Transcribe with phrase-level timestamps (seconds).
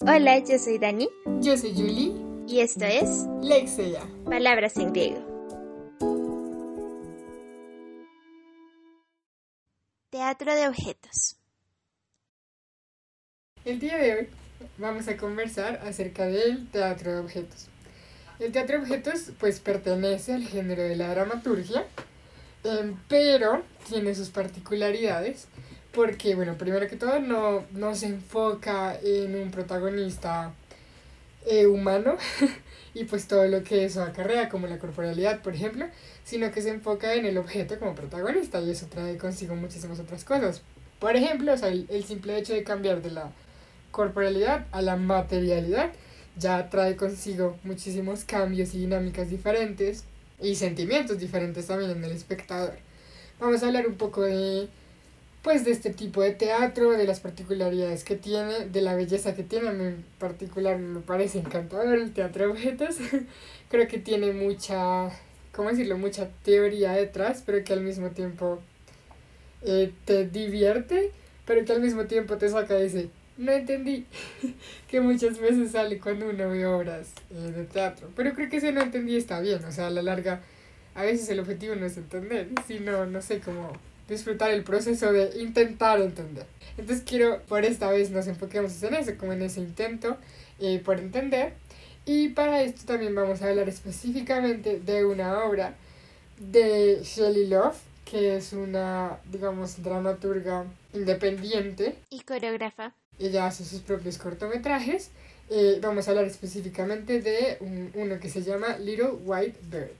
[0.00, 1.08] Hola, yo soy Dani.
[1.40, 2.12] Yo soy Julie.
[2.46, 4.02] Y esto es Lexia.
[4.26, 5.24] Palabras en griego.
[10.10, 11.38] Teatro de objetos.
[13.64, 14.28] El día de hoy
[14.76, 17.68] vamos a conversar acerca del teatro de objetos.
[18.38, 21.86] El teatro de objetos pues pertenece al género de la dramaturgia,
[22.64, 25.48] em, pero tiene sus particularidades
[25.96, 30.52] porque, bueno, primero que todo no, no se enfoca en un protagonista
[31.46, 32.16] eh, humano
[32.94, 35.86] y pues todo lo que eso acarrea, como la corporalidad, por ejemplo,
[36.22, 40.22] sino que se enfoca en el objeto como protagonista y eso trae consigo muchísimas otras
[40.24, 40.60] cosas.
[40.98, 43.30] Por ejemplo, o sea, el, el simple hecho de cambiar de la
[43.90, 45.92] corporalidad a la materialidad
[46.36, 50.04] ya trae consigo muchísimos cambios y dinámicas diferentes
[50.42, 52.74] y sentimientos diferentes también en el espectador.
[53.40, 54.68] Vamos a hablar un poco de
[55.46, 59.44] pues de este tipo de teatro, de las particularidades que tiene, de la belleza que
[59.44, 59.68] tiene.
[59.68, 62.96] En particular me parece encantador el teatro de objetos.
[63.70, 65.08] Creo que tiene mucha,
[65.52, 65.98] ¿cómo decirlo?
[65.98, 68.58] Mucha teoría detrás, pero que al mismo tiempo
[69.62, 71.12] eh, te divierte,
[71.44, 74.04] pero que al mismo tiempo te saca dice, no entendí,
[74.88, 78.10] que muchas veces sale cuando uno ve obras eh, de teatro.
[78.16, 80.40] Pero creo que ese no entendí está bien, o sea, a la larga,
[80.96, 83.70] a veces el objetivo no es entender, sino, no sé, cómo
[84.08, 86.46] disfrutar el proceso de intentar entender.
[86.78, 90.16] Entonces quiero, por esta vez nos enfoquemos en eso, como en ese intento
[90.60, 91.54] eh, por entender.
[92.04, 95.74] Y para esto también vamos a hablar específicamente de una obra
[96.38, 101.96] de Shelley Love, que es una, digamos, dramaturga independiente.
[102.10, 102.92] Y coreógrafa.
[103.18, 105.10] Ella hace sus propios cortometrajes.
[105.48, 107.58] Eh, vamos a hablar específicamente de
[107.94, 109.92] uno que se llama Little White Bird,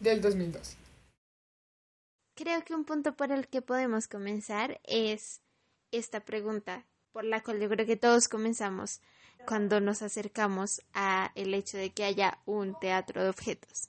[0.00, 0.76] del 2002.
[2.38, 5.40] Creo que un punto por el que podemos comenzar es
[5.90, 9.00] esta pregunta, por la cual yo creo que todos comenzamos
[9.44, 13.88] cuando nos acercamos a el hecho de que haya un teatro de objetos,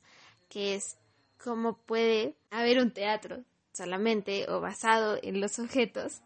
[0.49, 0.97] que es
[1.37, 6.23] cómo puede haber un teatro solamente o basado en los objetos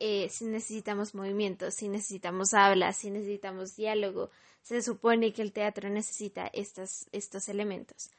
[0.00, 4.32] eh, si necesitamos movimiento, si necesitamos habla, si necesitamos diálogo.
[4.62, 8.10] Se supone que el teatro necesita estos, estos elementos.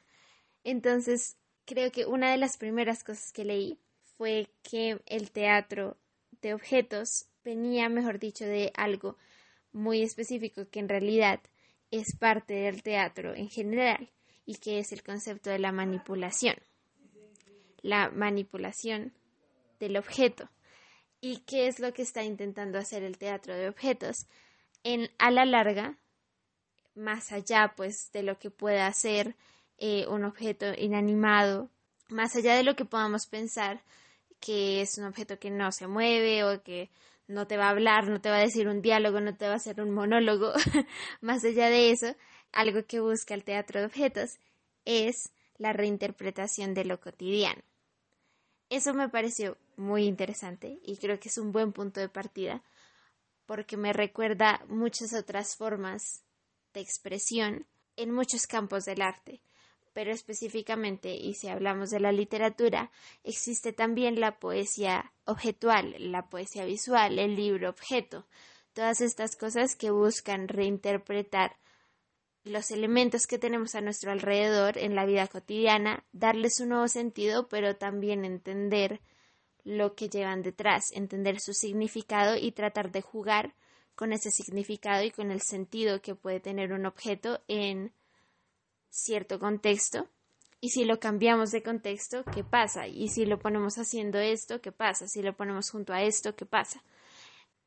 [0.62, 3.78] Entonces, creo que una de las primeras cosas que leí
[4.16, 5.96] fue que el teatro
[6.40, 9.16] de objetos venía, mejor dicho, de algo
[9.72, 11.40] muy específico que en realidad
[11.90, 14.10] es parte del teatro en general
[14.46, 16.56] y que es el concepto de la manipulación.
[17.82, 19.12] La manipulación
[19.78, 20.48] del objeto.
[21.20, 24.26] ¿Y qué es lo que está intentando hacer el teatro de objetos?
[24.82, 25.98] En, a la larga,
[26.94, 29.34] más allá pues de lo que pueda hacer
[29.78, 31.70] eh, un objeto inanimado,
[32.08, 33.82] más allá de lo que podamos pensar
[34.40, 36.90] que es un objeto que no se mueve o que
[37.26, 39.54] no te va a hablar, no te va a decir un diálogo, no te va
[39.54, 40.52] a hacer un monólogo,
[41.22, 42.14] más allá de eso,
[42.52, 44.38] algo que busca el teatro de objetos
[44.84, 47.62] es la reinterpretación de lo cotidiano.
[48.68, 52.62] Eso me pareció muy interesante y creo que es un buen punto de partida
[53.46, 56.22] porque me recuerda muchas otras formas
[56.72, 59.40] de expresión en muchos campos del arte
[59.94, 62.90] pero específicamente, y si hablamos de la literatura,
[63.22, 68.26] existe también la poesía objetual, la poesía visual, el libro objeto,
[68.74, 71.56] todas estas cosas que buscan reinterpretar
[72.42, 77.48] los elementos que tenemos a nuestro alrededor en la vida cotidiana, darles un nuevo sentido,
[77.48, 79.00] pero también entender
[79.62, 83.54] lo que llevan detrás, entender su significado y tratar de jugar
[83.94, 87.92] con ese significado y con el sentido que puede tener un objeto en
[88.94, 90.08] cierto contexto
[90.60, 92.86] y si lo cambiamos de contexto, ¿qué pasa?
[92.86, 95.08] Y si lo ponemos haciendo esto, ¿qué pasa?
[95.08, 96.82] Si lo ponemos junto a esto, ¿qué pasa?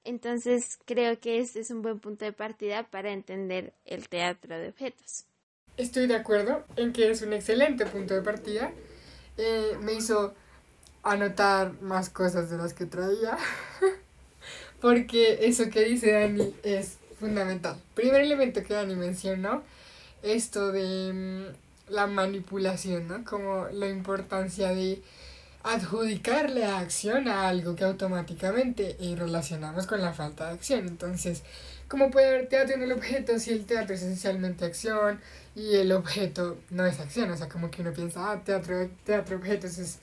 [0.04, 4.70] Entonces creo que este es un buen punto de partida para entender el teatro de
[4.70, 5.26] objetos.
[5.76, 8.72] Estoy de acuerdo en que es un excelente punto de partida.
[9.38, 10.34] Eh, me hizo
[11.04, 13.38] anotar más cosas de las que traía,
[14.82, 17.80] porque eso que dice Dani es fundamental.
[17.94, 19.62] Primer elemento que Dani mencionó
[20.24, 23.24] esto de mm, la manipulación, ¿no?
[23.24, 25.02] Como la importancia de
[25.64, 30.88] adjudicarle a acción a algo que automáticamente eh, relacionamos con la falta de acción.
[30.88, 31.44] Entonces,
[31.88, 35.20] ¿cómo puede haber teatro en el objeto si el teatro es esencialmente acción
[35.56, 37.32] y el objeto no es acción?
[37.32, 40.00] O sea, como que uno piensa, ah, teatro, teatro objetos es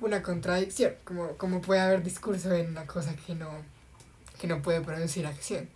[0.00, 0.94] una contradicción.
[1.04, 3.50] Como, como puede haber discurso en una cosa que no,
[4.40, 5.68] que no puede producir acción.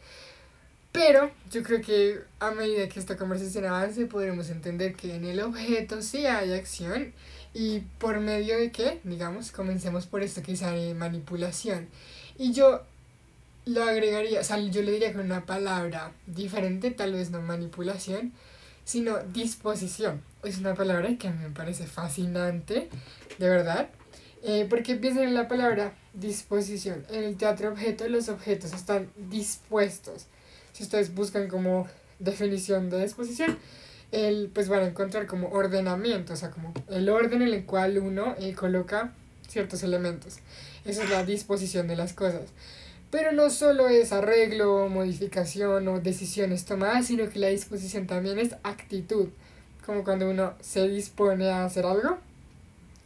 [0.94, 5.40] Pero yo creo que a medida que esta conversación avance podremos entender que en el
[5.40, 7.12] objeto sí hay acción
[7.52, 10.62] y por medio de qué, digamos, comencemos por esto que es
[10.94, 11.88] manipulación.
[12.38, 12.82] Y yo
[13.66, 18.32] lo agregaría, o sea, yo le diría con una palabra diferente, tal vez no manipulación,
[18.84, 20.22] sino disposición.
[20.44, 22.88] Es una palabra que a mí me parece fascinante,
[23.38, 23.88] de verdad,
[24.44, 27.04] eh, porque piensa en la palabra disposición.
[27.10, 30.28] En el teatro objeto los objetos están dispuestos.
[30.74, 31.86] Si ustedes buscan como
[32.18, 33.56] definición de disposición,
[34.10, 37.96] el, pues van a encontrar como ordenamiento, o sea, como el orden en el cual
[37.98, 39.12] uno eh, coloca
[39.48, 40.38] ciertos elementos.
[40.84, 42.42] Esa es la disposición de las cosas.
[43.12, 48.56] Pero no solo es arreglo, modificación o decisiones tomadas, sino que la disposición también es
[48.64, 49.28] actitud.
[49.86, 52.18] Como cuando uno se dispone a hacer algo,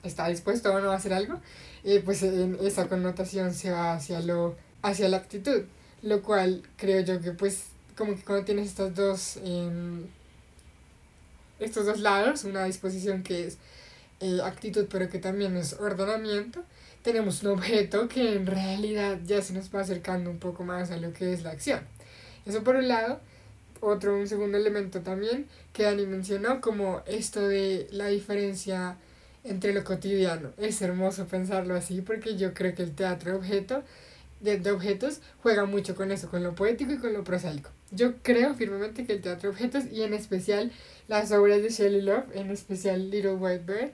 [0.05, 1.39] está dispuesto o no a hacer algo,
[1.85, 5.65] eh, pues en esa connotación se va hacia, lo, hacia la actitud.
[6.03, 7.65] Lo cual creo yo que pues
[7.97, 10.07] como que cuando tienes estos dos, em,
[11.59, 13.59] estos dos lados, una disposición que es
[14.21, 16.65] eh, actitud pero que también es ordenamiento,
[17.03, 20.97] tenemos un objeto que en realidad ya se nos va acercando un poco más a
[20.97, 21.81] lo que es la acción.
[22.47, 23.21] Eso por un lado.
[23.81, 28.97] Otro, un segundo elemento también que Dani mencionó como esto de la diferencia
[29.45, 30.51] entre lo cotidiano.
[30.59, 33.85] Es hermoso pensarlo así porque yo creo que el teatro objeto
[34.41, 37.71] de, objetos juega mucho con eso, con lo poético y con lo prosaico.
[37.91, 40.73] Yo creo firmemente que el teatro de objetos y en especial
[41.07, 43.93] las obras de Shelley Love, en especial Little White Bird,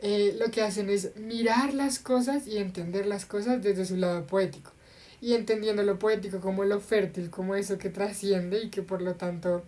[0.00, 4.26] eh, lo que hacen es mirar las cosas y entender las cosas desde su lado
[4.26, 4.72] poético.
[5.20, 9.14] Y entendiendo lo poético como lo fértil, como eso que trasciende y que por lo
[9.14, 9.64] tanto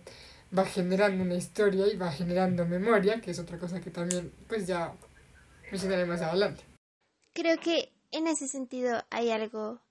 [0.57, 4.67] va generando una historia y va generando memoria, que es otra cosa que también pues
[4.67, 4.93] ya
[5.71, 6.63] mencionaré más adelante.
[7.33, 9.81] Creo que en ese sentido hay algo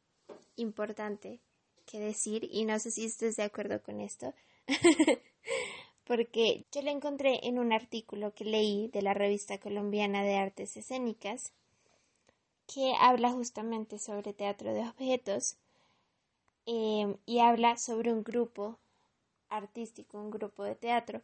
[0.56, 1.40] importante
[1.86, 4.34] que decir y no sé si estés de acuerdo con esto.
[6.04, 10.76] porque yo la encontré en un artículo que leí de la revista colombiana de artes
[10.76, 11.52] escénicas
[12.72, 15.56] que habla justamente sobre teatro de objetos
[16.66, 18.78] em, y habla sobre un grupo
[19.48, 21.22] artístico, un grupo de teatro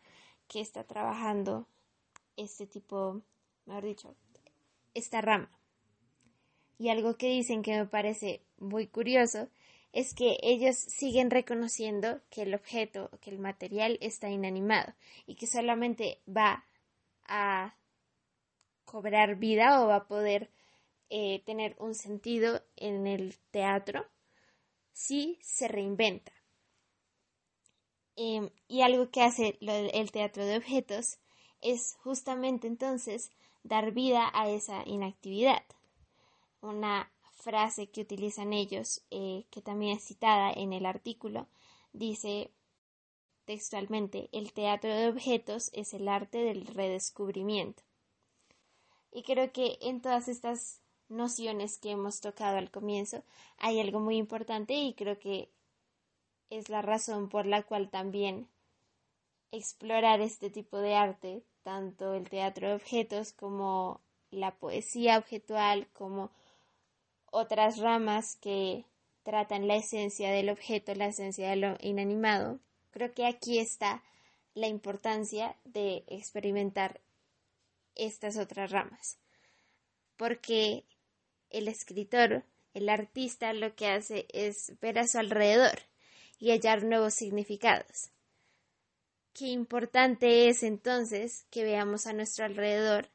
[0.49, 1.67] que está trabajando
[2.37, 3.23] este tipo,
[3.67, 4.15] mejor dicho,
[4.95, 5.51] esta rama.
[6.79, 9.49] Y algo que dicen que me parece muy curioso
[9.93, 14.95] es que ellos siguen reconociendo que el objeto, que el material está inanimado
[15.27, 16.65] y que solamente va
[17.25, 17.75] a
[18.85, 20.51] cobrar vida o va a poder
[21.09, 24.07] eh, tener un sentido en el teatro
[24.93, 26.33] si se reinventa.
[28.17, 31.19] Em, y algo que hace el teatro de objetos
[31.63, 33.31] es justamente entonces
[33.63, 35.63] dar vida a esa inactividad.
[36.61, 37.11] Una
[37.41, 41.49] frase que utilizan ellos, eh, que también es citada en el artículo,
[41.93, 42.51] dice
[43.45, 47.83] textualmente, el teatro de objetos es el arte del redescubrimiento.
[49.13, 53.25] Y creo que en todas estas nociones que hemos tocado al comienzo
[53.59, 55.51] hay algo muy importante y creo que
[56.49, 58.49] es la razón por la cual también
[59.51, 64.01] explorar este tipo de arte, tanto el teatro de objetos como
[64.31, 66.31] la poesía objetual, como
[67.31, 68.85] otras ramas que
[69.23, 72.61] tratan la esencia del objeto, la esencia de lo inanimado,
[72.91, 74.03] creo que aquí está
[74.55, 77.01] la importancia de experimentar
[77.95, 79.19] estas otras ramas.
[80.17, 80.85] Porque
[81.51, 82.45] el escritor,
[82.75, 85.81] el artista, lo que hace es ver a su alrededor
[86.39, 88.11] y hallar nuevos significados.
[89.33, 93.09] Qué importante es entonces que veamos a nuestro alrededor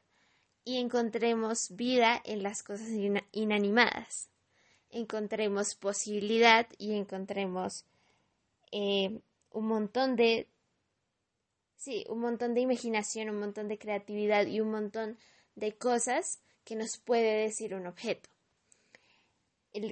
[0.66, 2.88] y encontremos vida en las cosas
[3.30, 4.28] inanimadas.
[4.90, 7.84] Encontremos posibilidad y encontremos
[8.72, 9.20] eh,
[9.52, 10.48] un montón de
[11.76, 15.18] sí, un montón de imaginación, un montón de creatividad y un montón
[15.54, 18.28] de cosas que nos puede decir un objeto.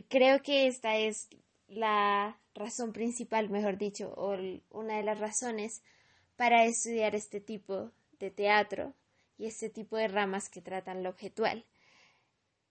[0.09, 1.29] creo que esta es
[1.69, 4.37] la razón principal, mejor dicho, o
[4.71, 5.85] una de las razones
[6.35, 8.93] para estudiar este tipo de teatro
[9.39, 11.65] y ese tipo de ramas que tratan lo objetual.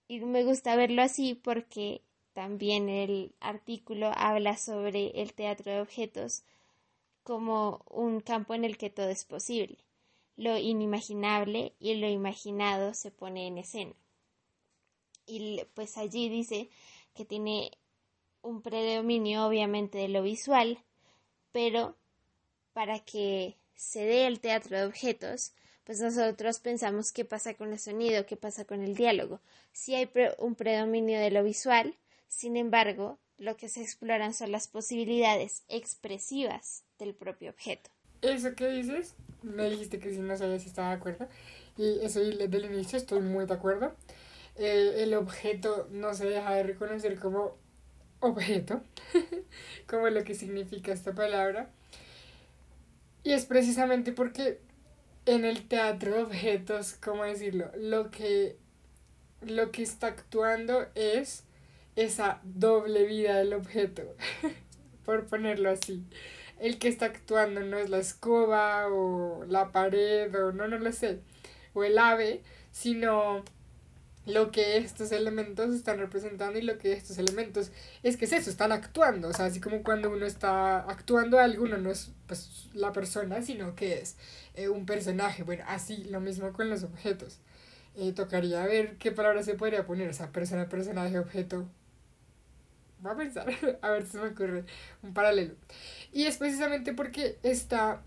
[0.07, 2.01] Y me gusta verlo así porque
[2.33, 6.43] también el artículo habla sobre el teatro de objetos
[7.23, 9.77] como un campo en el que todo es posible.
[10.35, 13.95] Lo inimaginable y lo imaginado se pone en escena.
[15.25, 16.69] Y pues allí dice
[17.13, 17.71] que tiene
[18.41, 20.79] un predominio obviamente de lo visual,
[21.51, 21.95] pero
[22.73, 27.79] para que se dé el teatro de objetos pues nosotros pensamos qué pasa con el
[27.79, 29.41] sonido, qué pasa con el diálogo.
[29.71, 31.95] Si hay un predominio de lo visual,
[32.27, 37.89] sin embargo, lo que se exploran son las posibilidades expresivas del propio objeto.
[38.21, 41.27] Eso que dices, me dijiste que si no sabía si estaba de acuerdo,
[41.77, 43.93] y eso desde el inicio estoy muy de acuerdo.
[44.55, 47.57] Eh, el objeto no se deja de reconocer como
[48.19, 48.81] objeto,
[49.87, 51.69] como lo que significa esta palabra.
[53.23, 54.59] Y es precisamente porque
[55.25, 57.71] en el teatro de objetos, ¿cómo decirlo?
[57.77, 58.57] Lo que,
[59.41, 61.43] lo que está actuando es
[61.95, 64.03] esa doble vida del objeto,
[65.05, 66.03] por ponerlo así.
[66.59, 70.91] El que está actuando no es la escoba o la pared o no, no lo
[70.91, 71.19] sé,
[71.73, 73.43] o el ave, sino
[74.25, 77.71] lo que estos elementos están representando y lo que estos elementos
[78.03, 81.63] es que es eso, están actuando, o sea, así como cuando uno está actuando algo,
[81.63, 84.15] uno no es pues la persona, sino que es
[84.55, 87.39] eh, un personaje, bueno, así lo mismo con los objetos.
[87.95, 91.67] Eh, tocaría ver qué palabra se podría poner, o sea, persona, personaje, objeto.
[92.99, 93.47] Voy a pensar,
[93.81, 94.63] a ver si me ocurre
[95.03, 95.55] un paralelo.
[96.11, 98.01] Y es precisamente porque está,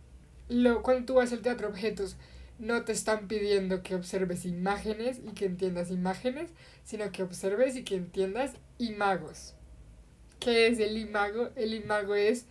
[0.49, 2.17] lo, cuando tú vas al teatro objetos,
[2.59, 6.51] no te están pidiendo que observes imágenes y que entiendas imágenes,
[6.85, 9.55] sino que observes y que entiendas imagos.
[10.41, 11.51] ¿Qué es el imago?
[11.57, 12.47] El imago es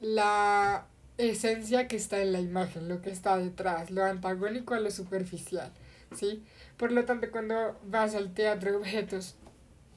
[0.00, 0.86] la
[1.18, 5.72] esencia que está en la imagen, lo que está detrás, lo antagónico a lo superficial,
[6.14, 6.42] ¿sí?
[6.76, 9.36] Por lo tanto, cuando vas al teatro de objetos,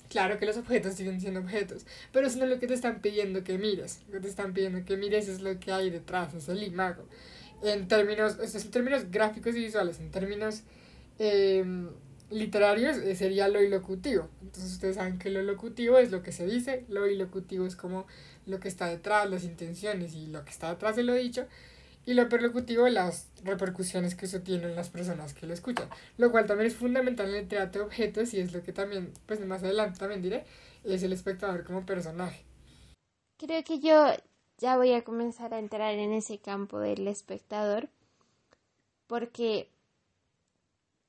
[0.09, 3.01] claro que los objetos siguen siendo objetos, pero eso no es lo que te están
[3.01, 6.33] pidiendo que mires, lo que te están pidiendo que mires es lo que hay detrás,
[6.33, 7.03] es el imago
[7.63, 10.63] en términos, en términos gráficos y visuales, en términos
[11.17, 11.89] em,
[12.29, 14.29] literarios eh, sería lo ilocutivo.
[14.41, 18.05] Entonces ustedes saben que lo locutivo es lo que se dice, lo ilocutivo es como
[18.45, 21.47] lo que está detrás, las intenciones y lo que está detrás de lo dicho,
[22.05, 26.31] y lo perlocutivo las repercusiones que eso tiene en las personas que lo escuchan, lo
[26.31, 29.45] cual también es fundamental en el teatro de objetos y es lo que también, pues
[29.45, 30.45] más adelante también diré,
[30.83, 32.43] es el espectador como personaje.
[33.37, 34.13] Creo que yo
[34.59, 37.89] ya voy a comenzar a entrar en ese campo del espectador,
[39.07, 39.69] porque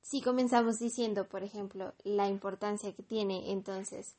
[0.01, 4.15] si comenzamos diciendo, por ejemplo, la importancia que tiene, entonces,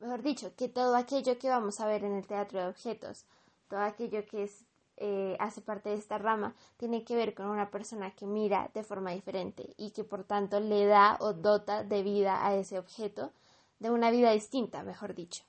[0.00, 3.24] mejor dicho, que todo aquello que vamos a ver en el teatro de objetos,
[3.68, 4.50] todo aquello que
[4.96, 8.82] eh, hace parte de esta rama, tiene que ver con una persona que mira de
[8.82, 13.30] forma diferente y que por tanto le da o dota de vida a ese objeto,
[13.78, 15.44] de una vida distinta, mejor dicho.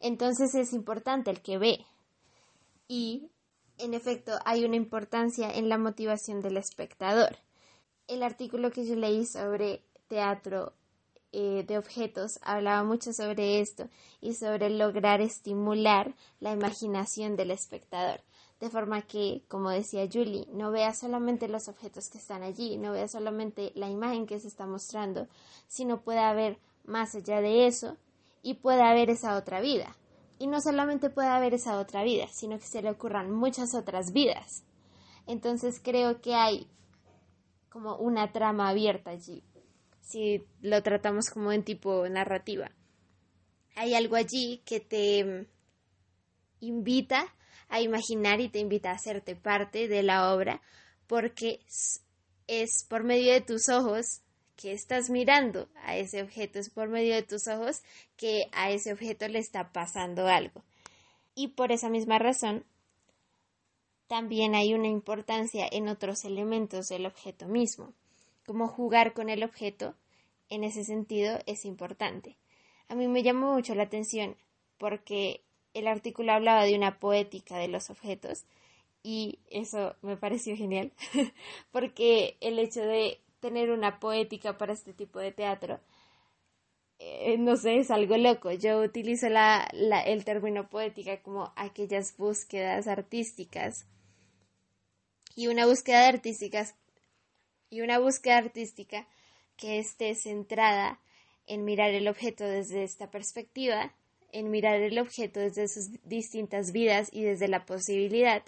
[0.00, 1.84] Entonces es importante el que ve,
[2.88, 3.30] y,
[3.76, 7.36] en efecto, hay una importancia en la motivación del espectador.
[8.08, 10.72] El artículo que yo leí sobre teatro
[11.30, 13.90] eh, de objetos hablaba mucho sobre esto
[14.22, 18.22] y sobre lograr estimular la imaginación del espectador,
[18.60, 22.92] de forma que, como decía Julie, no vea solamente los objetos que están allí, no
[22.92, 25.28] vea solamente la imagen que se está mostrando,
[25.66, 27.98] sino pueda ver más allá de eso
[28.42, 29.97] y pueda ver esa otra vida,
[30.38, 34.12] y no solamente puede haber esa otra vida, sino que se le ocurran muchas otras
[34.12, 34.64] vidas.
[35.26, 36.68] Entonces creo que hay
[37.68, 39.44] como una trama abierta allí,
[40.00, 42.70] si lo tratamos como en tipo narrativa.
[43.76, 45.46] Hay algo allí que te
[46.60, 47.24] invita
[47.68, 50.62] a imaginar y te invita a hacerte parte de la obra
[51.06, 51.60] porque
[52.46, 54.22] es por medio de tus ojos
[54.58, 57.82] que estás mirando a ese objeto, es por medio de tus ojos
[58.16, 60.64] que a ese objeto le está pasando algo.
[61.36, 62.64] Y por esa misma razón,
[64.08, 67.94] también hay una importancia en otros elementos del objeto mismo,
[68.46, 69.94] como jugar con el objeto,
[70.48, 72.36] en ese sentido es importante.
[72.88, 74.36] A mí me llamó mucho la atención
[74.76, 78.44] porque el artículo hablaba de una poética de los objetos
[79.04, 80.92] y eso me pareció genial
[81.70, 85.80] porque el hecho de tener una poética para este tipo de teatro.
[86.98, 88.50] Eh, no sé, es algo loco.
[88.52, 93.86] Yo utilizo la, la, el término poética como aquellas búsquedas artísticas.
[95.36, 96.66] Y una búsqueda artística
[97.70, 99.06] y una búsqueda artística
[99.56, 101.00] que esté centrada
[101.46, 103.94] en mirar el objeto desde esta perspectiva,
[104.32, 108.42] en mirar el objeto desde sus distintas vidas y desde la posibilidad,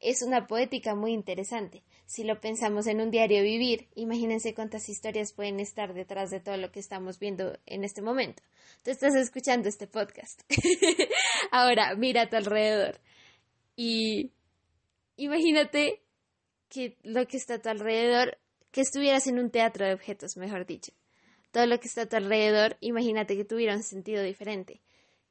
[0.00, 1.82] es una poética muy interesante.
[2.12, 6.58] Si lo pensamos en un diario vivir, imagínense cuántas historias pueden estar detrás de todo
[6.58, 8.42] lo que estamos viendo en este momento.
[8.84, 10.42] Tú estás escuchando este podcast.
[11.50, 13.00] Ahora, mira a tu alrededor
[13.76, 14.30] y
[15.16, 16.02] imagínate
[16.68, 18.36] que lo que está a tu alrededor,
[18.72, 20.92] que estuvieras en un teatro de objetos, mejor dicho.
[21.50, 24.82] Todo lo que está a tu alrededor, imagínate que tuviera un sentido diferente,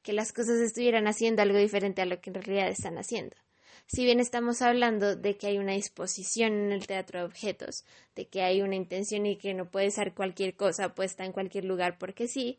[0.02, 3.36] que las cosas estuvieran haciendo algo diferente a lo que en realidad están haciendo
[3.94, 7.84] si bien estamos hablando de que hay una disposición en el teatro de objetos,
[8.16, 11.66] de que hay una intención y que no puede ser cualquier cosa puesta en cualquier
[11.66, 12.58] lugar porque sí,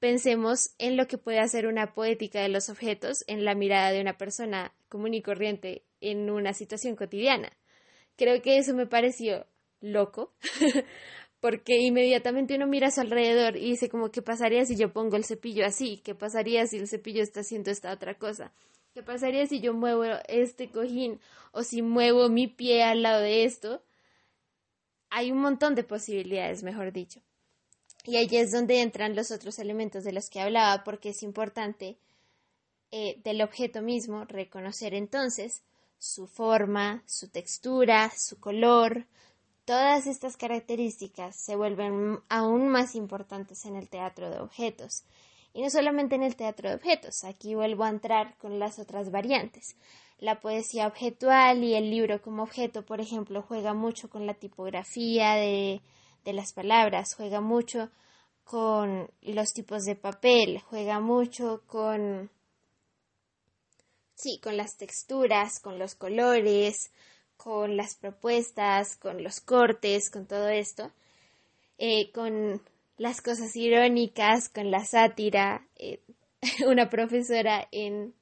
[0.00, 4.00] pensemos en lo que puede hacer una poética de los objetos en la mirada de
[4.00, 7.52] una persona común y corriente en una situación cotidiana.
[8.16, 9.46] Creo que eso me pareció
[9.80, 10.32] loco,
[11.40, 15.14] porque inmediatamente uno mira a su alrededor y dice como, ¿qué pasaría si yo pongo
[15.14, 15.98] el cepillo así?
[16.02, 18.52] ¿Qué pasaría si el cepillo está haciendo esta otra cosa?
[18.98, 21.20] ¿Qué pasaría si yo muevo este cojín
[21.52, 23.80] o si muevo mi pie al lado de esto?
[25.08, 27.20] Hay un montón de posibilidades, mejor dicho.
[28.02, 31.96] Y ahí es donde entran los otros elementos de los que hablaba, porque es importante
[32.90, 35.62] eh, del objeto mismo reconocer entonces
[36.00, 39.06] su forma, su textura, su color,
[39.68, 45.04] Todas estas características se vuelven aún más importantes en el teatro de objetos.
[45.52, 49.10] Y no solamente en el teatro de objetos, aquí vuelvo a entrar con las otras
[49.10, 49.76] variantes.
[50.18, 55.34] La poesía objetual y el libro como objeto, por ejemplo, juega mucho con la tipografía
[55.34, 55.80] de,
[56.24, 57.90] de las palabras, juega mucho
[58.44, 62.30] con los tipos de papel, juega mucho con
[64.18, 66.90] sí, con las texturas, con los colores,
[67.36, 70.90] con las propuestas, con los cortes, con todo esto,
[71.78, 72.60] eh, con
[72.98, 75.66] las cosas irónicas, con la sátira.
[75.76, 76.00] Eh,
[76.66, 78.14] una profesora en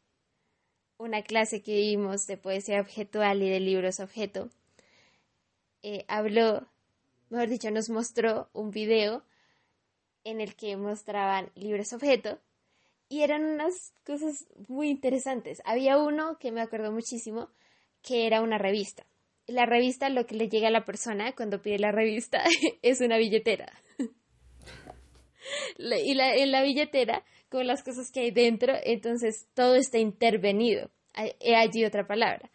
[0.99, 4.49] una clase que vimos de poesía objetual y de libros objeto,
[5.83, 6.67] eh, habló,
[7.29, 9.23] mejor dicho, nos mostró un video
[10.25, 12.41] en el que mostraban libros objeto
[13.09, 15.63] y eran unas cosas muy interesantes.
[15.65, 17.51] Había uno que me acuerdo muchísimo,
[18.03, 19.07] que era una revista.
[19.47, 22.43] La revista, lo que le llega a la persona cuando pide la revista
[22.83, 23.73] es una billetera.
[25.79, 30.91] y la, en la billetera, con las cosas que hay dentro, entonces todo está intervenido.
[31.41, 32.51] He allí otra palabra.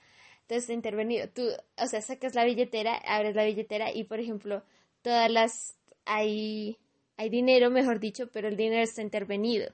[0.48, 1.27] Todo está intervenido.
[1.29, 4.63] Tú, o sea, sacas la billetera, abres la billetera y, por ejemplo,
[5.01, 5.77] todas las...
[6.05, 6.77] Hay,
[7.17, 9.71] hay dinero, mejor dicho, pero el dinero está intervenido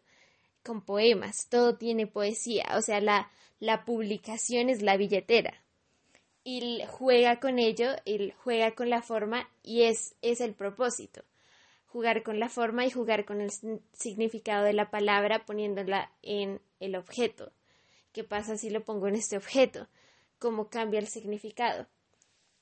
[0.64, 1.48] con poemas.
[1.50, 2.66] Todo tiene poesía.
[2.76, 5.64] O sea, la, la publicación es la billetera
[6.50, 11.26] y juega con ello, él juega con la forma y es, es el propósito.
[11.88, 13.52] Jugar con la forma y jugar con el
[13.94, 17.52] significado de la palabra poniéndola en el objeto.
[18.12, 19.88] ¿Qué pasa si lo pongo en este objeto?
[20.40, 21.88] ¿Cómo cambia el significado?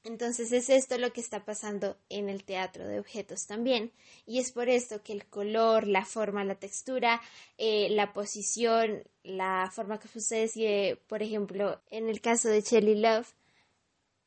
[0.06, 3.92] Entonces es esto lo que está pasando en el teatro de objetos también.
[4.28, 7.22] Y es por esto que el color, la forma, la textura,
[7.58, 13.00] eh, la posición, la forma que ustedes, y por ejemplo, en el caso de Shelley
[13.00, 13.34] Love,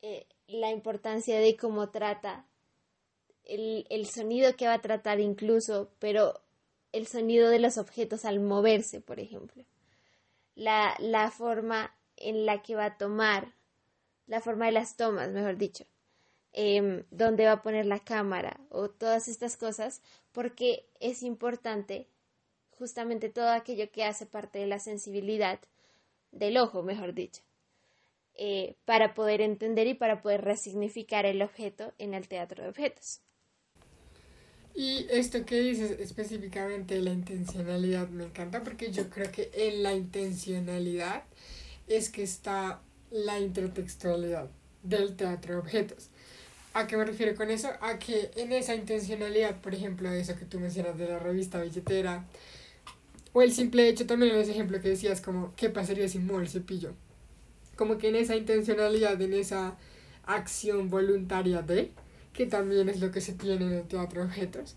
[0.01, 2.45] eh, la importancia de cómo trata,
[3.49, 6.39] el, el sonido que va a tratar incluso, pero
[6.91, 9.65] el sonido de los objetos al moverse, por ejemplo.
[10.55, 13.53] La, la forma en la que va a tomar,
[14.27, 15.85] la forma de las tomas, mejor dicho,
[16.53, 22.07] eh, dónde va a poner la cámara o todas estas cosas, porque es importante
[22.77, 25.59] justamente todo aquello que hace parte de la sensibilidad
[26.31, 27.41] del ojo, mejor dicho.
[28.35, 33.21] Eh, para poder entender y para poder resignificar el objeto en el teatro de objetos.
[34.79, 39.93] Y esto que dices específicamente la intencionalidad me encanta porque yo creo que en la
[39.93, 41.23] intencionalidad
[41.89, 42.79] es que está
[43.11, 44.49] la intertextualidad
[44.83, 46.07] del teatro de objetos.
[46.73, 47.67] ¿A qué me refiero con eso?
[47.81, 52.25] A que en esa intencionalidad, por ejemplo, eso que tú mencionas de la revista billetera,
[53.33, 56.39] o el simple hecho también en ese ejemplo que decías como, ¿qué pasaría si muevo
[56.39, 56.93] el cepillo?
[57.75, 59.77] como que en esa intencionalidad, en esa
[60.25, 61.91] acción voluntaria de,
[62.33, 64.75] que también es lo que se tiene en el teatro objetos,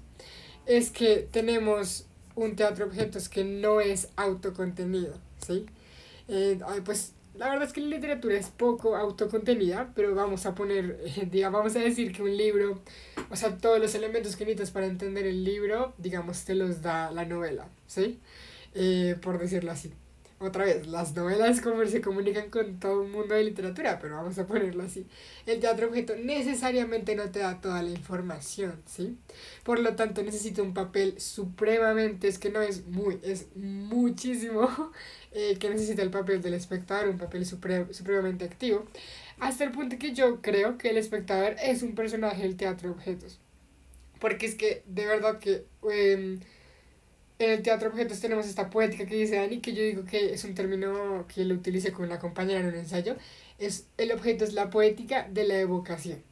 [0.66, 5.14] es que tenemos un teatro objetos que no es autocontenido,
[5.46, 5.66] ¿sí?
[6.28, 10.98] Eh, pues la verdad es que la literatura es poco autocontenida, pero vamos a poner,
[11.30, 12.80] digamos, vamos a decir que un libro,
[13.30, 17.10] o sea, todos los elementos que necesitas para entender el libro, digamos, te los da
[17.10, 18.20] la novela, ¿sí?
[18.74, 19.92] Eh, por decirlo así
[20.46, 24.38] otra vez, las novelas como se comunican con todo el mundo de literatura, pero vamos
[24.38, 25.06] a ponerlo así.
[25.46, 29.16] El teatro objeto necesariamente no te da toda la información, ¿sí?
[29.64, 34.68] Por lo tanto, necesita un papel supremamente, es que no es muy, es muchísimo
[35.32, 38.84] eh, que necesita el papel del espectador, un papel supremamente activo,
[39.38, 42.94] hasta el punto que yo creo que el espectador es un personaje del teatro de
[42.94, 43.40] objetos.
[44.20, 45.64] Porque es que, de verdad que...
[45.90, 46.40] Em,
[47.42, 50.44] en el teatro objetos tenemos esta poética que dice Dani, que yo digo que es
[50.44, 53.16] un término que lo utilice con la compañera en un ensayo,
[53.58, 56.22] es el objeto es la poética de la evocación.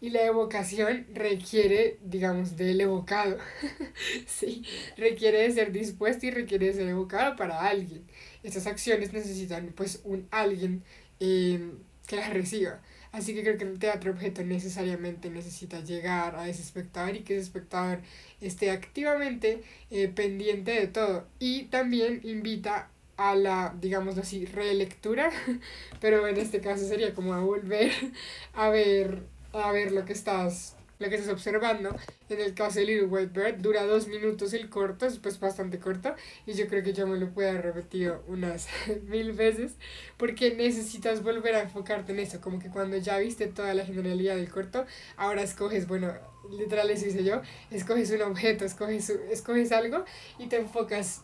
[0.00, 3.38] Y la evocación requiere, digamos, del evocado.
[4.26, 4.62] sí,
[4.98, 8.04] requiere de ser dispuesto y requiere de ser evocado para alguien.
[8.42, 10.82] Estas acciones necesitan, pues, un alguien
[11.20, 11.70] eh,
[12.06, 12.82] que las reciba.
[13.14, 17.34] Así que creo que el teatro objeto necesariamente necesita llegar a ese espectador y que
[17.34, 18.00] ese espectador
[18.40, 21.24] esté activamente eh, pendiente de todo.
[21.38, 25.30] Y también invita a la, digamos así, relectura,
[26.00, 27.92] pero en este caso sería como a volver
[28.52, 29.22] a ver,
[29.52, 31.94] a ver lo que estás lo que estás observando.
[32.28, 35.78] En el caso de Little White Bird dura dos minutos el corto, es pues bastante
[35.78, 36.14] corto
[36.46, 38.68] y yo creo que yo me lo puedo haber repetido unas
[39.04, 39.72] mil veces
[40.16, 44.36] porque necesitas volver a enfocarte en eso, como que cuando ya viste toda la generalidad
[44.36, 46.12] del corto, ahora escoges, bueno,
[46.50, 50.04] literal eso hice yo, escoges un objeto, escoges, escoges algo
[50.38, 51.22] y te enfocas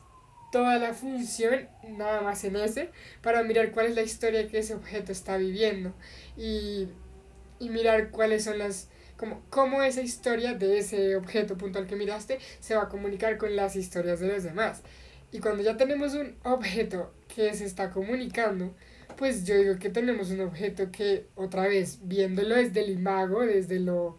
[0.51, 2.91] toda la función nada más en ese
[3.23, 5.93] para mirar cuál es la historia que ese objeto está viviendo
[6.37, 6.89] y,
[7.59, 8.89] y mirar cuáles son las
[9.21, 13.55] como cómo esa historia de ese objeto puntual que miraste se va a comunicar con
[13.55, 14.81] las historias de los demás.
[15.31, 18.75] Y cuando ya tenemos un objeto que se está comunicando,
[19.19, 23.79] pues yo digo que tenemos un objeto que otra vez viéndolo desde el imago, desde
[23.79, 24.19] lo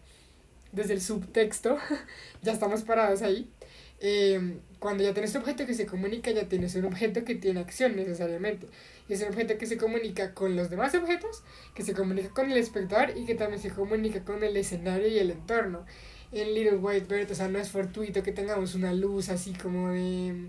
[0.70, 1.78] desde el subtexto,
[2.42, 3.50] ya estamos parados ahí.
[3.98, 7.58] Eh, cuando ya tienes un objeto que se comunica, ya tienes un objeto que tiene
[7.58, 8.68] acción necesariamente.
[9.08, 11.42] Es un objeto que se comunica con los demás objetos,
[11.74, 15.18] que se comunica con el espectador y que también se comunica con el escenario y
[15.18, 15.84] el entorno.
[16.32, 19.90] En Little White Bird, o sea, no es fortuito que tengamos una luz así como
[19.90, 20.48] de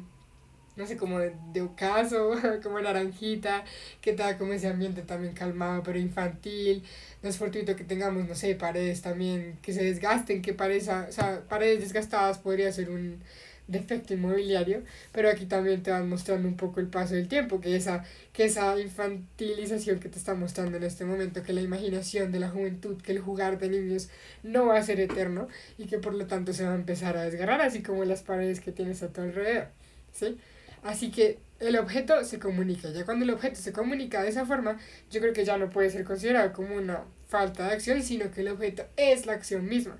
[0.75, 2.31] no sé, como de, de ocaso,
[2.63, 3.63] como naranjita,
[4.01, 6.83] que da como ese ambiente también calmado, pero infantil.
[7.21, 11.11] No es fortuito que tengamos, no sé, paredes también que se desgasten, que pareza, o
[11.11, 13.21] sea, paredes desgastadas podría ser un
[13.67, 17.75] defecto inmobiliario, pero aquí también te van mostrando un poco el paso del tiempo, que
[17.75, 22.39] esa, que esa infantilización que te está mostrando en este momento, que la imaginación de
[22.39, 24.09] la juventud, que el jugar de niños
[24.43, 25.47] no va a ser eterno
[25.77, 28.59] y que por lo tanto se va a empezar a desgarrar, así como las paredes
[28.59, 29.67] que tienes a tu alrededor,
[30.11, 30.37] ¿sí?
[30.83, 32.89] Así que el objeto se comunica.
[32.89, 34.77] Ya cuando el objeto se comunica de esa forma,
[35.09, 38.41] yo creo que ya no puede ser considerado como una falta de acción, sino que
[38.41, 39.97] el objeto es la acción misma.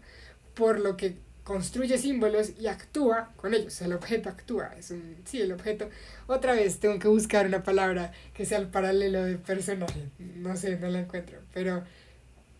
[0.53, 3.81] Por lo que construye símbolos y actúa con ellos.
[3.81, 4.73] El objeto actúa.
[4.77, 5.89] Es un, sí, el objeto.
[6.27, 10.09] Otra vez tengo que buscar una palabra que sea el paralelo de personaje.
[10.19, 11.39] No sé, no la encuentro.
[11.53, 11.83] Pero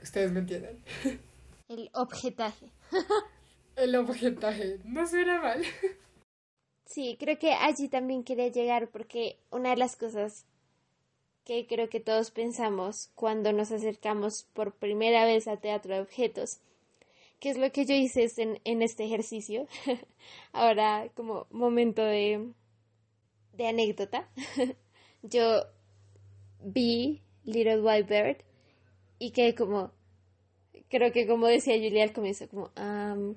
[0.01, 0.79] ustedes me entienden.
[1.69, 2.67] El objetaje.
[3.75, 4.79] el objetaje.
[4.83, 5.63] No suena mal.
[6.85, 10.45] Sí, creo que allí también quería llegar porque una de las cosas
[11.43, 16.59] que creo que todos pensamos cuando nos acercamos por primera vez a teatro de objetos,
[17.43, 19.67] que es lo que yo hice en, en este ejercicio,
[20.53, 22.53] ahora como momento de,
[23.51, 24.29] de anécdota,
[25.23, 25.65] yo
[26.62, 28.38] vi Little White Bird
[29.19, 29.91] y quedé como,
[30.89, 32.71] creo que como decía Julia al comienzo, como,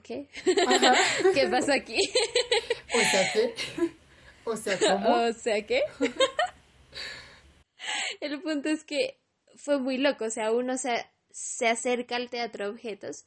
[0.05, 0.29] ¿qué?
[1.35, 1.99] ¿Qué pasa aquí?
[2.95, 3.55] o sea, ¿qué?
[4.45, 5.17] O sea, ¿cómo?
[5.17, 5.83] O sea, ¿qué?
[8.21, 9.19] El punto es que
[9.57, 10.95] fue muy loco, o sea, uno se,
[11.33, 13.27] se acerca al teatro objetos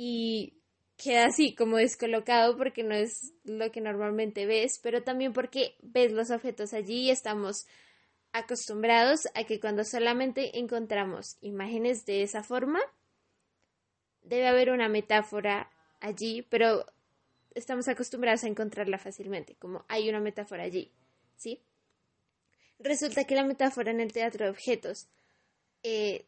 [0.00, 0.54] y
[0.96, 6.12] queda así como descolocado porque no es lo que normalmente ves, pero también porque ves
[6.12, 7.66] los objetos allí y estamos
[8.30, 12.78] acostumbrados a que cuando solamente encontramos imágenes de esa forma,
[14.22, 16.86] debe haber una metáfora allí, pero
[17.56, 20.92] estamos acostumbrados a encontrarla fácilmente, como hay una metáfora allí,
[21.34, 21.60] ¿sí?
[22.78, 25.08] Resulta que la metáfora en el teatro de objetos,
[25.82, 26.24] eh,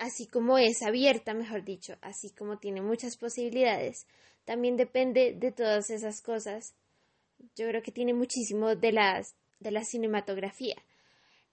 [0.00, 4.06] así como es abierta, mejor dicho, así como tiene muchas posibilidades,
[4.44, 6.74] también depende de todas esas cosas.
[7.54, 10.76] Yo creo que tiene muchísimo de, las, de la cinematografía.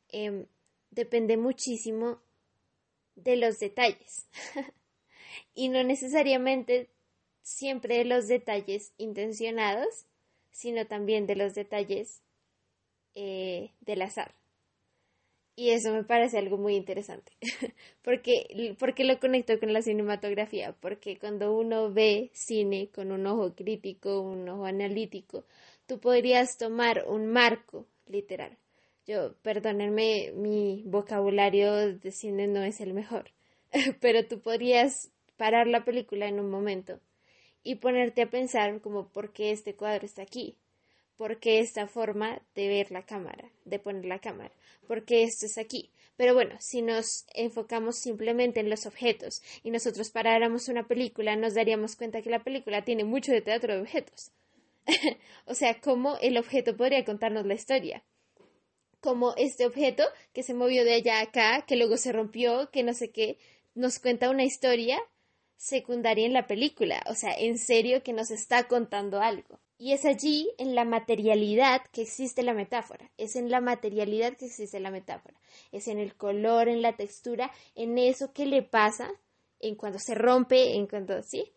[0.09, 0.45] Em,
[0.91, 2.21] depende muchísimo
[3.15, 4.27] de los detalles.
[5.53, 6.89] y no necesariamente
[7.41, 10.05] siempre de los detalles intencionados,
[10.51, 12.21] sino también de los detalles
[13.13, 14.33] eh, del azar.
[15.57, 17.33] Y eso me parece algo muy interesante.
[18.03, 20.73] porque, porque lo conecto con la cinematografía.
[20.79, 25.43] Porque cuando uno ve cine con un ojo crítico, un ojo analítico,
[25.85, 28.57] tú podrías tomar un marco literal
[29.07, 33.31] yo, perdónenme, mi vocabulario de cine no es el mejor,
[34.01, 36.99] pero tú podrías parar la película en un momento
[37.63, 40.57] y ponerte a pensar como por qué este cuadro está aquí,
[41.17, 44.53] por qué esta forma de ver la cámara, de poner la cámara,
[44.87, 45.91] por qué esto es aquí.
[46.15, 51.53] Pero bueno, si nos enfocamos simplemente en los objetos y nosotros paráramos una película, nos
[51.53, 54.31] daríamos cuenta que la película tiene mucho de teatro de objetos.
[55.45, 58.03] o sea, cómo el objeto podría contarnos la historia
[58.99, 60.03] como este objeto
[60.33, 63.37] que se movió de allá a acá, que luego se rompió, que no sé qué,
[63.75, 64.99] nos cuenta una historia
[65.55, 69.59] secundaria en la película, o sea, en serio que nos está contando algo.
[69.77, 73.11] Y es allí, en la materialidad, que existe la metáfora.
[73.17, 75.35] Es en la materialidad que existe la metáfora.
[75.71, 79.11] Es en el color, en la textura, en eso que le pasa,
[79.59, 81.51] en cuando se rompe, en cuando, ¿sí?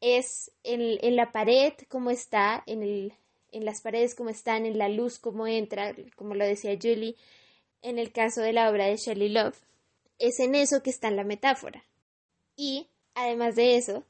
[0.00, 3.12] Es en, en la pared, como está, en el,
[3.52, 7.16] en las paredes como están, en la luz como entra, como lo decía Julie
[7.82, 9.58] en el caso de la obra de Shelley Love.
[10.18, 11.84] Es en eso que está la metáfora.
[12.56, 14.04] Y Además de eso,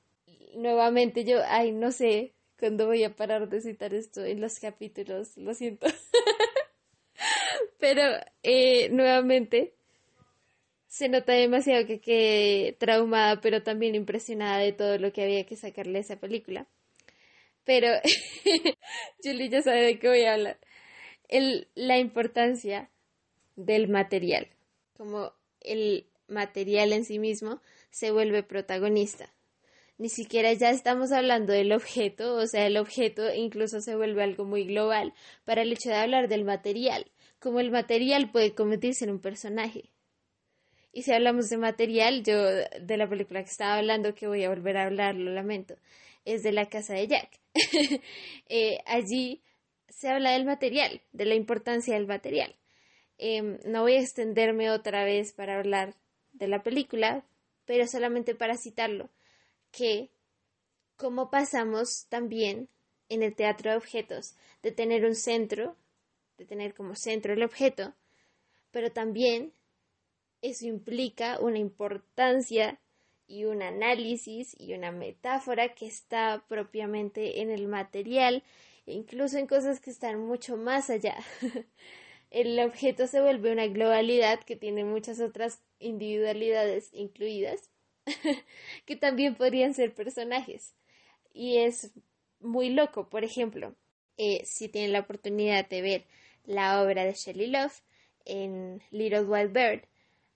[0.55, 5.37] nuevamente yo, ay, no sé cuándo voy a parar de citar esto en los capítulos,
[5.37, 5.87] lo siento.
[7.79, 8.03] Pero
[8.43, 9.75] eh, nuevamente
[10.89, 15.57] se nota demasiado que quedé traumada, pero también impresionada de todo lo que había que
[15.57, 16.67] sacarle a esa película.
[17.65, 17.89] Pero
[19.23, 20.59] Julie ya sabe de qué voy a hablar.
[21.29, 22.91] El, la importancia
[23.57, 24.49] del material,
[24.97, 29.31] como el material en sí mismo se vuelve protagonista.
[29.99, 34.45] Ni siquiera ya estamos hablando del objeto, o sea, el objeto incluso se vuelve algo
[34.45, 35.13] muy global
[35.45, 39.91] para el hecho de hablar del material, como el material puede convertirse en un personaje.
[40.93, 44.49] Y si hablamos de material, yo de la película que estaba hablando, que voy a
[44.49, 45.77] volver a hablar, lo lamento,
[46.25, 47.31] es de la casa de Jack.
[48.49, 49.43] Eh, allí
[49.89, 52.55] se habla del material, de la importancia del material.
[53.19, 55.95] Em, no voy a extenderme otra vez para hablar
[56.33, 57.25] de la película,
[57.65, 59.11] pero solamente para citarlo,
[59.71, 60.11] que
[60.97, 62.69] como pasamos también
[63.09, 65.77] en el teatro de objetos, de tener un centro,
[66.37, 67.95] de tener como centro el objeto,
[68.71, 69.53] pero también
[70.43, 72.81] eso implica una importancia
[73.27, 78.43] y un análisis y una metáfora que está propiamente en el material,
[78.87, 81.17] incluso en cosas que están mucho más allá.
[82.31, 87.71] el objeto se vuelve una globalidad que tiene muchas otras individualidades incluidas,
[88.87, 90.75] que también podrían ser personajes.
[91.33, 91.93] Y es
[92.41, 93.75] muy loco, por ejemplo,
[94.17, 96.05] eh, si tienen la oportunidad de ver
[96.45, 97.83] la obra de Shelley Love
[98.25, 99.83] en Little Wild Bird,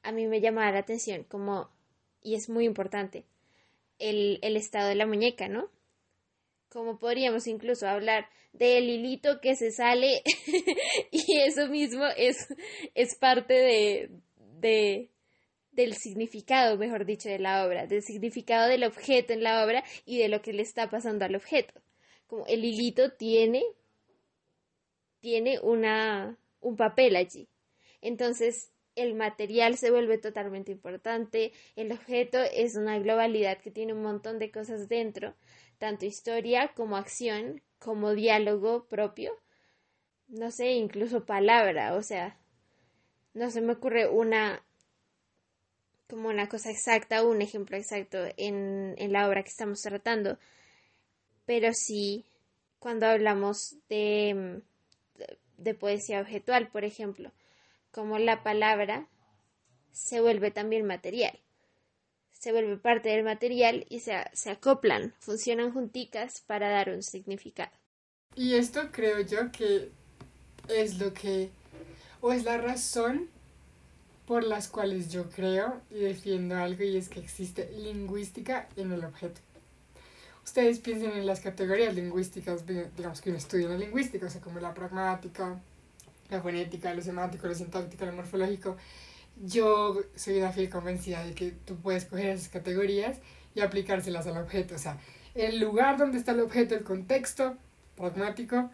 [0.03, 1.71] a mí me llama la atención como,
[2.23, 3.25] y es muy importante,
[3.99, 5.71] el, el estado de la muñeca, ¿no?
[6.69, 10.23] Como podríamos incluso hablar del hilito que se sale
[11.11, 12.49] y eso mismo es,
[12.95, 14.11] es parte de,
[14.61, 15.11] de,
[15.73, 20.19] del significado, mejor dicho, de la obra, del significado del objeto en la obra y
[20.19, 21.81] de lo que le está pasando al objeto.
[22.27, 23.65] Como el hilito tiene,
[25.21, 27.49] tiene una, un papel allí.
[28.01, 34.03] Entonces, el material se vuelve totalmente importante, el objeto es una globalidad que tiene un
[34.03, 35.35] montón de cosas dentro,
[35.79, 39.41] tanto historia como acción, como diálogo propio,
[40.29, 42.39] no sé, incluso palabra, o sea,
[43.33, 44.63] no se me ocurre una
[46.13, 50.39] como una cosa exacta, un ejemplo exacto en, en la obra que estamos tratando,
[51.47, 52.27] pero sí
[52.79, 54.61] cuando hablamos de,
[55.57, 57.33] de poesía objetual, por ejemplo,
[57.93, 59.09] como la palabra
[59.91, 61.41] se vuelve también material.
[62.33, 67.73] Se vuelve parte del material y se, se acoplan, funcionan junticas para dar un significado.
[68.37, 69.91] Y esto creo yo que
[70.69, 71.49] es lo que,
[72.21, 73.31] o es la razón
[74.33, 79.05] por las cuales yo creo y defiendo algo y es que existe lingüística en el
[79.05, 79.43] objeto.
[80.43, 82.65] Ustedes piensen en las categorías lingüísticas,
[82.97, 85.61] digamos que uno estudia la lingüística, o sea, como la pragmática,
[86.31, 88.79] la fonética, lo semántico, lo sintáctico, lo morfológico.
[89.45, 93.19] Yo soy una fiel convencida de que tú puedes coger esas categorías
[93.55, 94.77] y aplicárselas al objeto.
[94.77, 94.97] O sea,
[95.35, 97.59] el lugar donde está el objeto, el contexto
[97.99, 98.71] pragmático,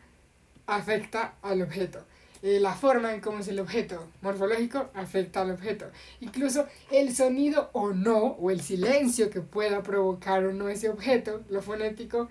[0.69, 2.05] afecta al objeto.
[2.43, 5.87] Eh, la forma en cómo es el objeto morfológico afecta al objeto.
[6.21, 11.43] Incluso el sonido o no, o el silencio que pueda provocar o no ese objeto,
[11.49, 12.29] lo fonético,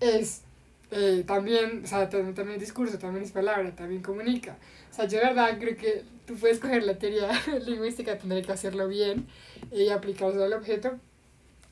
[0.00, 0.42] es
[0.90, 4.56] eh, también, o sea, también, discurso, también es palabra, también comunica.
[4.90, 7.30] O sea, yo de verdad creo que tú puedes coger la teoría
[7.66, 9.26] lingüística, tendré que hacerlo bien
[9.72, 10.98] y aplicarlo al objeto.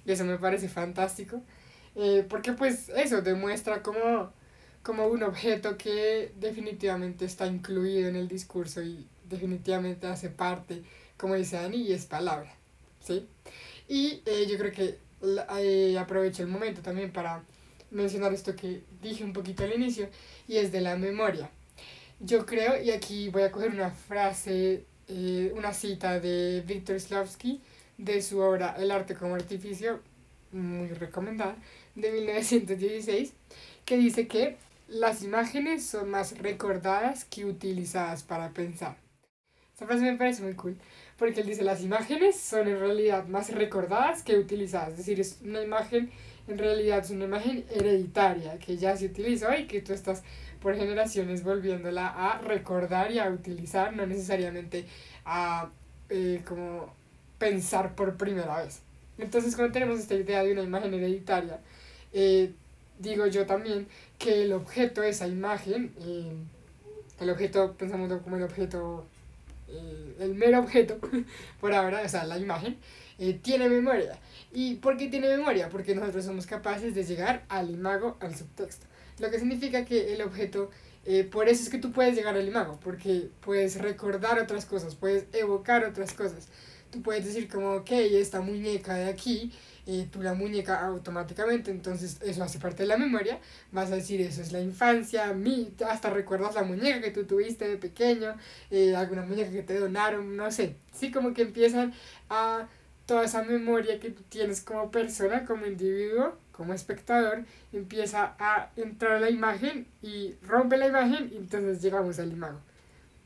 [0.04, 1.42] Y eso me parece fantástico.
[1.94, 4.30] Eh, porque pues eso demuestra como,
[4.86, 10.84] como un objeto que definitivamente está incluido en el discurso y definitivamente hace parte,
[11.16, 12.54] como dice Dani, y es palabra.
[13.00, 13.26] ¿sí?
[13.88, 17.42] Y eh, yo creo que aprovecho el momento también para
[17.90, 20.08] mencionar esto que dije un poquito al inicio,
[20.46, 21.50] y es de la memoria.
[22.20, 27.60] Yo creo, y aquí voy a coger una frase, eh, una cita de Víctor Slavsky,
[27.98, 29.98] de su obra El arte como artificio,
[30.52, 31.56] muy recomendada,
[31.96, 33.32] de 1916,
[33.84, 38.96] que dice que las imágenes son más recordadas que utilizadas para pensar.
[39.74, 40.76] Esa frase me parece muy cool,
[41.18, 45.38] porque él dice las imágenes son en realidad más recordadas que utilizadas, es decir, es
[45.42, 46.10] una imagen
[46.48, 50.22] en realidad es una imagen hereditaria que ya se utiliza y que tú estás
[50.60, 54.86] por generaciones volviéndola a recordar y a utilizar, no necesariamente
[55.24, 55.70] a
[56.08, 56.94] eh, como
[57.38, 58.82] pensar por primera vez.
[59.18, 61.60] Entonces cuando tenemos esta idea de una imagen hereditaria,
[62.12, 62.52] eh,
[62.98, 63.86] digo yo también
[64.18, 66.32] que el objeto, esa imagen, eh,
[67.20, 69.06] el objeto, pensamos como el objeto
[69.68, 70.98] eh, el mero objeto,
[71.60, 72.76] por ahora, o sea, la imagen,
[73.18, 74.18] eh, tiene memoria.
[74.52, 75.68] ¿Y por qué tiene memoria?
[75.68, 78.86] Porque nosotros somos capaces de llegar al imago, al subtexto.
[79.18, 80.70] Lo que significa que el objeto,
[81.30, 85.24] por eso es que tú puedes llegar al imago, porque puedes recordar otras cosas, puedes
[85.32, 86.48] evocar otras cosas.
[86.90, 89.52] Tú puedes decir como, ok, esta muñeca de aquí
[89.86, 93.38] eh, tú la muñeca automáticamente, entonces eso hace parte de la memoria,
[93.70, 97.68] vas a decir eso es la infancia, mi, hasta recuerdas la muñeca que tú tuviste
[97.68, 98.34] de pequeño,
[98.70, 101.94] eh, alguna muñeca que te donaron, no sé, sí como que empiezan
[102.28, 102.66] a
[103.06, 109.12] toda esa memoria que tú tienes como persona, como individuo, como espectador, empieza a entrar
[109.12, 112.58] a la imagen y rompe la imagen y entonces llegamos al imago,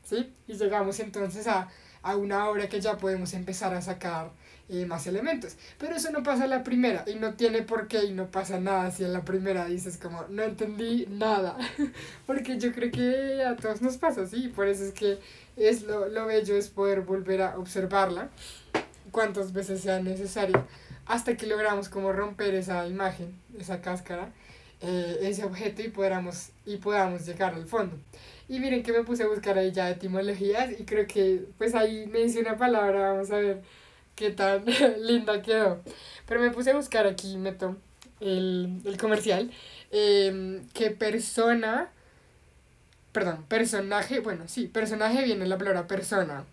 [0.03, 0.31] ¿sí?
[0.47, 1.69] Y llegamos entonces a,
[2.03, 4.31] a una obra que ya podemos empezar a sacar
[4.71, 5.57] y más elementos.
[5.77, 8.59] Pero eso no pasa en la primera y no tiene por qué y no pasa
[8.59, 11.57] nada si en la primera dices como no entendí nada.
[12.25, 15.19] Porque yo creo que a todos nos pasa así, por eso es que
[15.57, 18.29] es lo, lo bello es poder volver a observarla
[19.11, 20.65] cuantas veces sea necesario
[21.05, 24.31] hasta que logramos como romper esa imagen, esa cáscara,
[24.79, 27.97] eh, ese objeto y podamos, y podamos llegar al fondo.
[28.47, 32.07] Y miren que me puse a buscar ahí ya etimologías y creo que pues ahí
[32.07, 33.61] me dice una palabra, vamos a ver
[34.15, 34.65] qué tan
[34.99, 35.81] linda quedó.
[36.27, 37.77] Pero me puse a buscar aquí, meto
[38.19, 39.51] el, el comercial,
[39.91, 41.91] eh, que persona,
[43.11, 46.45] perdón, personaje, bueno, sí, personaje viene la palabra persona.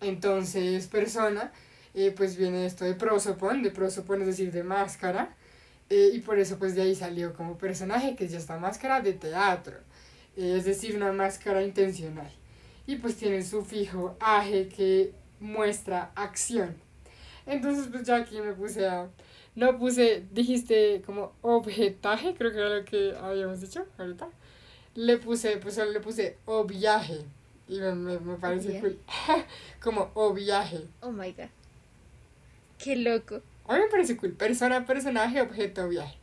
[0.00, 1.52] Entonces, persona,
[1.94, 5.34] eh, pues viene esto de prosopon, de prosopon es decir, de máscara.
[5.90, 9.12] Eh, y por eso pues de ahí salió como personaje, que es esta máscara de
[9.14, 9.76] teatro.
[10.36, 12.30] Eh, es decir, una máscara intencional.
[12.86, 16.76] Y pues tiene el sufijo aje que muestra acción.
[17.46, 19.08] Entonces, pues ya aquí me puse a.
[19.56, 24.28] No puse, dijiste como objetaje, creo que era lo que habíamos dicho ahorita.
[24.94, 27.24] Le puse, pues solo le puse obviaje.
[27.68, 28.98] Y me, me, me parece cool.
[29.82, 30.86] como obviaje.
[31.00, 31.48] Oh my god.
[32.78, 33.42] Qué loco.
[33.66, 34.32] A mí me parece cool.
[34.32, 36.16] Persona, personaje, objeto, viaje.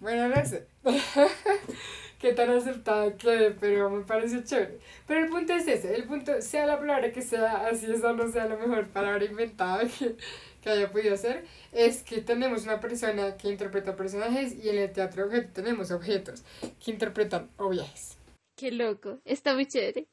[0.00, 0.66] Bueno, no sé.
[2.22, 4.78] qué tan aceptada quede, pero me parece chévere.
[5.08, 8.30] Pero el punto es ese, el punto, sea la palabra que sea, así esa no
[8.30, 10.16] sea la mejor palabra inventada que,
[10.62, 14.92] que haya podido ser, es que tenemos una persona que interpreta personajes y en el
[14.92, 16.44] teatro objeto tenemos objetos
[16.82, 18.16] que interpretan obviajes.
[18.56, 20.06] Qué loco, está muy chévere.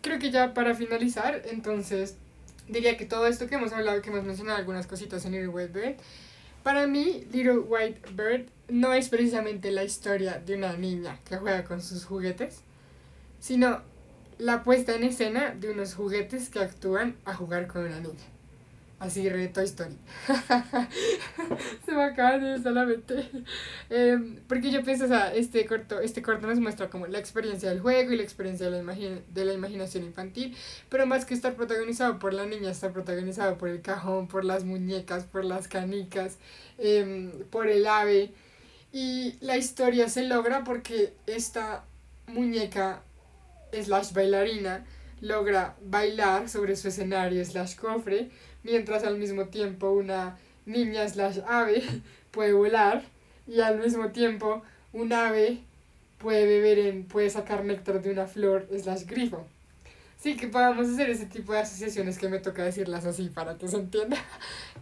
[0.00, 2.16] Creo que ya para finalizar, entonces,
[2.66, 5.96] diría que todo esto que hemos hablado, que hemos mencionado algunas cositas en el web,
[6.64, 11.64] para mí, Little White Bird no es precisamente la historia de una niña que juega
[11.64, 12.62] con sus juguetes,
[13.38, 13.82] sino
[14.38, 18.32] la puesta en escena de unos juguetes que actúan a jugar con una niña.
[18.98, 19.98] Así re Toy Story.
[21.84, 23.28] Se me acaba de solamente.
[23.90, 27.68] Eh, porque yo pienso, o sea, este corto, este corto nos muestra como la experiencia
[27.68, 30.56] del juego y la experiencia de la, de la imaginación infantil.
[30.88, 34.62] Pero más que estar protagonizado por la niña, está protagonizado por el cajón, por las
[34.62, 36.38] muñecas, por las canicas,
[36.78, 38.30] eh, por el ave.
[38.92, 41.84] Y la historia se logra porque esta
[42.26, 43.02] muñeca
[43.72, 44.84] slash bailarina
[45.20, 48.30] logra bailar sobre su escenario slash cofre
[48.62, 51.82] mientras al mismo tiempo una niña slash ave
[52.30, 53.02] puede volar
[53.46, 55.60] y al mismo tiempo un ave
[56.18, 59.46] puede beber en, puede sacar néctar de una flor slash grifo.
[60.18, 63.68] Sí, que podamos hacer ese tipo de asociaciones que me toca decirlas así para que
[63.68, 64.16] se entienda.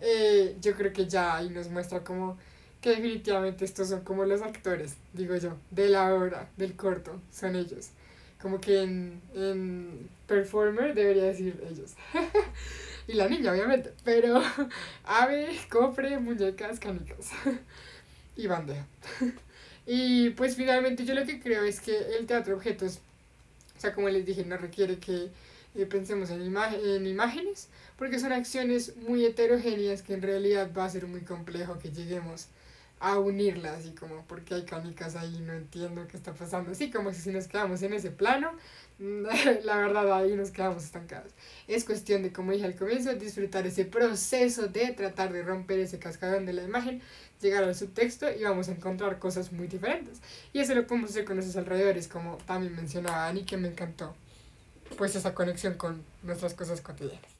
[0.02, 2.38] Eh, yo creo que ya ahí nos muestra como
[2.80, 7.56] que definitivamente estos son como los actores, digo yo, de la obra, del corto, son
[7.56, 7.90] ellos.
[8.40, 11.94] Como que en, en performer debería decir ellos.
[13.08, 13.92] y la niña, obviamente.
[14.02, 14.42] Pero
[15.04, 17.30] ave, cofre, muñecas, canicas.
[18.36, 18.86] y bandeja.
[19.86, 23.00] y pues finalmente yo lo que creo es que el teatro objetos,
[23.76, 25.28] o sea, como les dije, no requiere que
[25.74, 27.68] eh, pensemos en, en imágenes,
[28.00, 32.48] porque son acciones muy heterogéneas que en realidad va a ser muy complejo que lleguemos
[32.98, 36.70] a unirlas y como porque hay canicas ahí no entiendo qué está pasando.
[36.70, 38.52] Así como si nos quedamos en ese plano
[38.98, 41.30] la verdad ahí nos quedamos estancados.
[41.68, 45.98] Es cuestión de como dije al comienzo disfrutar ese proceso de tratar de romper ese
[45.98, 47.02] cascadón de la imagen
[47.42, 50.22] llegar al subtexto y vamos a encontrar cosas muy diferentes.
[50.54, 54.16] Y eso lo podemos hacer con nuestros alrededores como también mencionaba Ani que me encantó
[54.96, 57.39] pues esa conexión con nuestras cosas cotidianas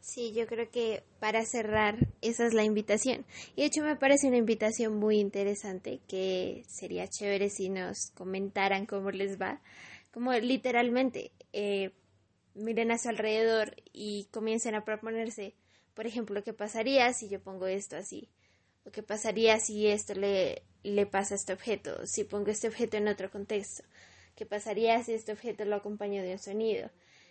[0.00, 3.26] Sí, yo creo que para cerrar esa es la invitación.
[3.54, 8.86] Y de hecho me parece una invitación muy interesante que sería chévere si nos comentaran
[8.86, 9.60] cómo les va.
[10.12, 11.92] Como literalmente eh,
[12.54, 15.54] miren a su alrededor y comiencen a proponerse,
[15.94, 18.28] por ejemplo, qué pasaría si yo pongo esto así.
[18.84, 22.96] O qué pasaría si esto le, le pasa a este objeto, si pongo este objeto
[22.96, 23.84] en otro contexto
[24.40, 26.90] ¿Qué pasaría si este objeto lo acompañó de un sonido?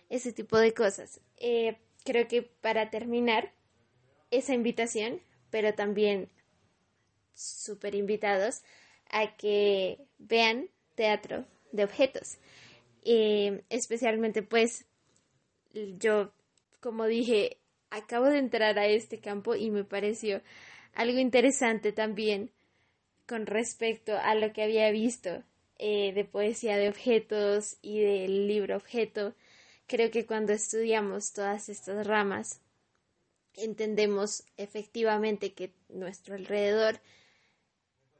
[0.09, 1.19] Ese tipo de cosas.
[1.37, 1.77] Eh,
[2.09, 3.51] creo que para terminar
[4.31, 6.29] esa invitación, pero también
[7.35, 8.63] súper invitados
[9.11, 12.39] a que vean teatro de objetos.
[13.69, 14.85] Especialmente pues
[15.99, 16.33] yo,
[16.79, 17.57] como dije,
[17.91, 20.41] acabo de entrar a este campo y me pareció
[20.93, 22.49] algo interesante también
[23.27, 25.43] con respecto a lo que había visto
[25.77, 29.35] eh, de poesía de objetos y del libro objeto.
[29.89, 32.61] Creo que cuando estudiamos todas estas ramas
[33.55, 36.99] entendemos efectivamente que nuestro alrededor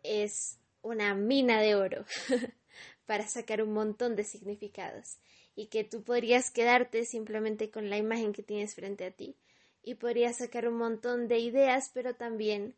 [0.01, 2.05] es una mina de oro
[3.05, 5.19] para sacar un montón de significados.
[5.55, 9.35] Y que tú podrías quedarte simplemente con la imagen que tienes frente a ti
[9.83, 12.73] y podrías sacar un montón de ideas, pero también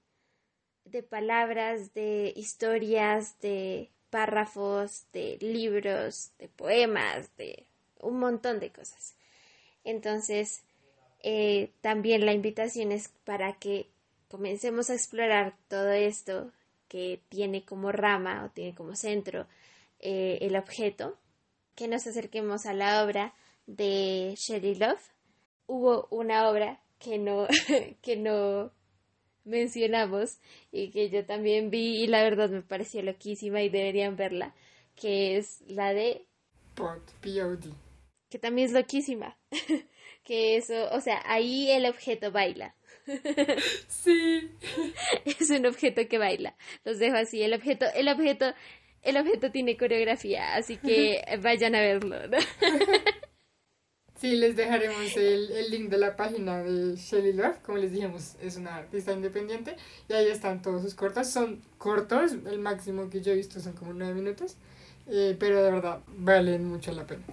[0.83, 7.70] de palabras, de historias, de párrafos, de libros, de poemas, de
[8.01, 9.15] un montón de cosas.
[9.83, 10.63] Entonces,
[11.23, 13.89] eh, también la invitación es para que
[14.27, 16.51] comencemos a explorar todo esto
[16.87, 19.47] que tiene como rama o tiene como centro
[19.99, 21.17] eh, el objeto,
[21.75, 23.33] que nos acerquemos a la obra
[23.67, 25.01] de Shelley Love.
[25.67, 27.47] Hubo una obra que no,
[28.01, 28.71] que no
[29.45, 30.37] mencionamos
[30.71, 34.53] y que yo también vi y la verdad me pareció loquísima y deberían verla,
[34.95, 36.25] que es la de
[36.75, 37.90] Pod, POD.
[38.31, 39.37] Que también es loquísima.
[40.23, 42.75] que eso, o sea, ahí el objeto baila.
[43.87, 44.49] Sí.
[45.25, 46.55] es un objeto que baila.
[46.85, 47.43] Los dejo así.
[47.43, 48.53] El objeto, el objeto,
[49.01, 52.15] el objeto tiene coreografía, así que vayan a verlo.
[54.15, 57.59] Sí, les dejaremos el, el, link de la página de Shelly Love.
[57.63, 59.75] Como les dijimos, es una artista independiente.
[60.07, 61.27] Y ahí están todos sus cortos.
[61.27, 64.57] Son cortos, el máximo que yo he visto son como nueve minutos.
[65.07, 67.23] Eh, pero de verdad, valen mucho la pena.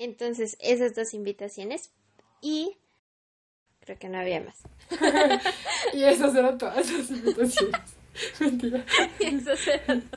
[0.00, 1.90] Entonces, esas dos invitaciones.
[2.40, 2.78] Y
[3.80, 4.62] creo que no había más.
[5.92, 7.80] y esas eran todas las invitaciones.
[8.40, 8.84] Mentira.
[9.20, 10.10] y esas eran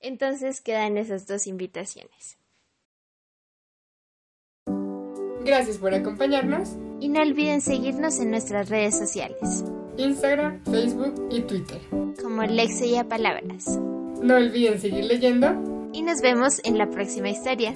[0.00, 2.36] Entonces quedan esas dos invitaciones.
[5.46, 6.76] Gracias por acompañarnos.
[7.00, 9.64] Y no olviden seguirnos en nuestras redes sociales.
[9.96, 11.80] Instagram, Facebook y Twitter.
[12.22, 13.78] Como Lexia Palabras.
[14.20, 15.67] No olviden seguir leyendo.
[15.92, 17.74] Y nos vemos en la próxima historia.